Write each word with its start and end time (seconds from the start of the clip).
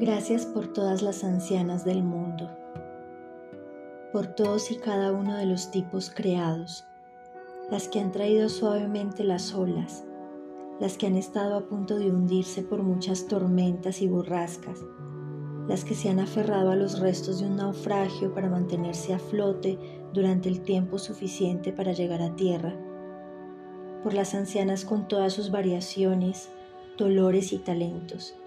Gracias 0.00 0.46
por 0.46 0.72
todas 0.72 1.02
las 1.02 1.24
ancianas 1.24 1.84
del 1.84 2.02
mundo, 2.02 2.48
por 4.14 4.28
todos 4.28 4.70
y 4.70 4.76
cada 4.76 5.12
uno 5.12 5.36
de 5.36 5.44
los 5.44 5.70
tipos 5.70 6.08
creados, 6.08 6.86
las 7.70 7.86
que 7.86 8.00
han 8.00 8.10
traído 8.10 8.48
suavemente 8.48 9.24
las 9.24 9.54
olas, 9.54 10.06
las 10.80 10.96
que 10.96 11.06
han 11.06 11.16
estado 11.16 11.54
a 11.54 11.68
punto 11.68 11.98
de 11.98 12.10
hundirse 12.10 12.62
por 12.62 12.82
muchas 12.82 13.26
tormentas 13.26 14.00
y 14.00 14.08
borrascas, 14.08 14.78
las 15.68 15.84
que 15.84 15.94
se 15.94 16.08
han 16.08 16.18
aferrado 16.18 16.70
a 16.70 16.76
los 16.76 16.98
restos 16.98 17.40
de 17.40 17.48
un 17.48 17.56
naufragio 17.56 18.32
para 18.32 18.48
mantenerse 18.48 19.12
a 19.12 19.18
flote 19.18 19.78
durante 20.14 20.48
el 20.48 20.62
tiempo 20.62 20.98
suficiente 20.98 21.74
para 21.74 21.92
llegar 21.92 22.22
a 22.22 22.34
tierra, 22.36 22.74
por 24.02 24.14
las 24.14 24.34
ancianas 24.34 24.86
con 24.86 25.08
todas 25.08 25.34
sus 25.34 25.50
variaciones, 25.50 26.48
dolores 26.96 27.52
y 27.52 27.58
talentos 27.58 28.39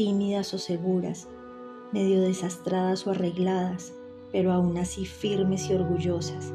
tímidas 0.00 0.54
o 0.54 0.58
seguras, 0.58 1.28
medio 1.92 2.22
desastradas 2.22 3.06
o 3.06 3.10
arregladas, 3.10 3.92
pero 4.32 4.50
aún 4.50 4.78
así 4.78 5.04
firmes 5.04 5.68
y 5.68 5.74
orgullosas. 5.74 6.54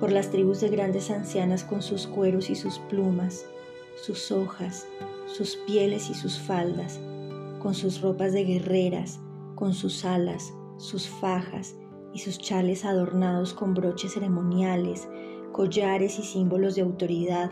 Por 0.00 0.12
las 0.12 0.30
tribus 0.30 0.62
de 0.62 0.70
grandes 0.70 1.10
ancianas 1.10 1.62
con 1.62 1.82
sus 1.82 2.06
cueros 2.06 2.48
y 2.48 2.54
sus 2.54 2.78
plumas, 2.88 3.44
sus 4.02 4.32
hojas, 4.32 4.86
sus 5.26 5.56
pieles 5.66 6.08
y 6.08 6.14
sus 6.14 6.38
faldas, 6.38 6.98
con 7.60 7.74
sus 7.74 8.00
ropas 8.00 8.32
de 8.32 8.44
guerreras, 8.44 9.20
con 9.54 9.74
sus 9.74 10.02
alas, 10.06 10.54
sus 10.78 11.06
fajas 11.06 11.74
y 12.14 12.20
sus 12.20 12.38
chales 12.38 12.86
adornados 12.86 13.52
con 13.52 13.74
broches 13.74 14.14
ceremoniales, 14.14 15.06
collares 15.52 16.18
y 16.18 16.22
símbolos 16.22 16.76
de 16.76 16.80
autoridad, 16.80 17.50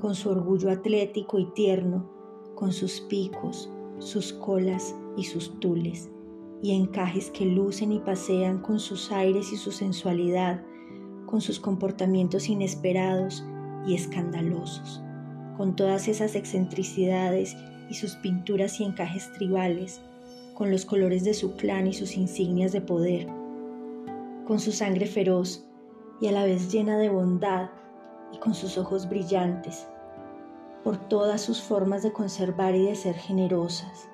con 0.00 0.16
su 0.16 0.28
orgullo 0.30 0.72
atlético 0.72 1.38
y 1.38 1.44
tierno, 1.52 2.10
con 2.56 2.72
sus 2.72 3.00
picos, 3.02 3.70
sus 3.98 4.32
colas 4.32 4.94
y 5.16 5.24
sus 5.24 5.58
tules, 5.60 6.10
y 6.62 6.74
encajes 6.74 7.30
que 7.30 7.44
lucen 7.44 7.92
y 7.92 8.00
pasean 8.00 8.58
con 8.58 8.80
sus 8.80 9.12
aires 9.12 9.52
y 9.52 9.56
su 9.56 9.72
sensualidad, 9.72 10.62
con 11.26 11.40
sus 11.40 11.60
comportamientos 11.60 12.48
inesperados 12.48 13.44
y 13.86 13.94
escandalosos, 13.94 15.02
con 15.56 15.76
todas 15.76 16.08
esas 16.08 16.34
excentricidades 16.34 17.56
y 17.88 17.94
sus 17.94 18.16
pinturas 18.16 18.80
y 18.80 18.84
encajes 18.84 19.32
tribales, 19.32 20.00
con 20.54 20.70
los 20.70 20.84
colores 20.84 21.24
de 21.24 21.34
su 21.34 21.54
clan 21.56 21.86
y 21.86 21.92
sus 21.92 22.16
insignias 22.16 22.72
de 22.72 22.80
poder, 22.80 23.26
con 24.46 24.58
su 24.58 24.72
sangre 24.72 25.06
feroz 25.06 25.64
y 26.20 26.26
a 26.26 26.32
la 26.32 26.44
vez 26.44 26.72
llena 26.72 26.98
de 26.98 27.10
bondad 27.10 27.70
y 28.32 28.38
con 28.38 28.54
sus 28.54 28.76
ojos 28.76 29.08
brillantes, 29.08 29.86
por 30.84 30.96
todas 30.96 31.40
sus 31.40 31.60
formas 31.60 32.02
de 32.02 32.12
conservar 32.12 32.74
y 32.74 32.84
de 32.84 32.94
ser 32.94 33.14
generosas, 33.14 34.08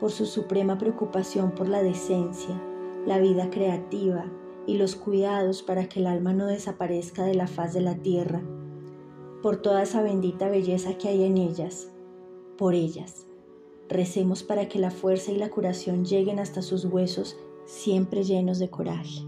por 0.00 0.10
su 0.10 0.26
suprema 0.26 0.78
preocupación 0.78 1.52
por 1.52 1.68
la 1.68 1.82
decencia, 1.82 2.60
la 3.06 3.18
vida 3.18 3.50
creativa 3.50 4.26
y 4.66 4.76
los 4.76 4.96
cuidados 4.96 5.62
para 5.62 5.88
que 5.88 6.00
el 6.00 6.06
alma 6.06 6.32
no 6.32 6.46
desaparezca 6.46 7.24
de 7.24 7.34
la 7.34 7.46
faz 7.46 7.72
de 7.72 7.80
la 7.80 7.96
tierra, 7.96 8.42
por 9.42 9.62
toda 9.62 9.82
esa 9.82 10.02
bendita 10.02 10.48
belleza 10.48 10.98
que 10.98 11.08
hay 11.08 11.24
en 11.24 11.38
ellas, 11.38 11.88
por 12.56 12.74
ellas. 12.74 13.26
Recemos 13.88 14.42
para 14.42 14.68
que 14.68 14.78
la 14.78 14.90
fuerza 14.90 15.32
y 15.32 15.36
la 15.36 15.48
curación 15.48 16.04
lleguen 16.04 16.38
hasta 16.38 16.60
sus 16.60 16.84
huesos 16.84 17.38
siempre 17.64 18.24
llenos 18.24 18.58
de 18.58 18.68
coraje. 18.68 19.24